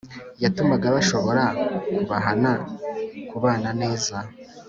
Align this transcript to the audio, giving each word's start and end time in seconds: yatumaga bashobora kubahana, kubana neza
yatumaga 0.43 0.87
bashobora 0.95 1.43
kubahana, 1.95 2.53
kubana 3.29 3.69
neza 3.81 4.15